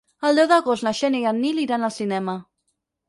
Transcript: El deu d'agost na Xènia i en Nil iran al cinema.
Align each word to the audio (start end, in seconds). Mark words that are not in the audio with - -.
El 0.29 0.39
deu 0.39 0.47
d'agost 0.51 0.87
na 0.87 0.93
Xènia 0.99 1.21
i 1.25 1.27
en 1.33 1.41
Nil 1.43 1.61
iran 1.65 1.89
al 1.89 1.95
cinema. 2.01 2.39